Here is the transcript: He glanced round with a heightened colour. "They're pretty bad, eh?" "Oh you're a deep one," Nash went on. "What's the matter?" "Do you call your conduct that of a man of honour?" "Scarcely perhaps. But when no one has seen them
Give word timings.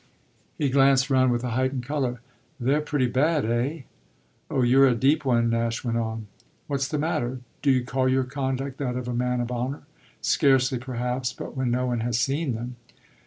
He 0.57 0.71
glanced 0.71 1.11
round 1.11 1.31
with 1.31 1.43
a 1.43 1.51
heightened 1.51 1.83
colour. 1.85 2.21
"They're 2.59 2.81
pretty 2.81 3.05
bad, 3.05 3.45
eh?" 3.45 3.81
"Oh 4.49 4.63
you're 4.63 4.87
a 4.87 4.95
deep 4.95 5.23
one," 5.25 5.51
Nash 5.51 5.83
went 5.83 5.99
on. 5.99 6.25
"What's 6.65 6.87
the 6.87 6.97
matter?" 6.97 7.41
"Do 7.61 7.69
you 7.69 7.83
call 7.85 8.09
your 8.09 8.23
conduct 8.23 8.79
that 8.79 8.95
of 8.95 9.07
a 9.07 9.13
man 9.13 9.41
of 9.41 9.51
honour?" 9.51 9.83
"Scarcely 10.19 10.79
perhaps. 10.79 11.33
But 11.33 11.55
when 11.55 11.69
no 11.69 11.85
one 11.85 11.99
has 11.99 12.19
seen 12.19 12.55
them 12.55 12.77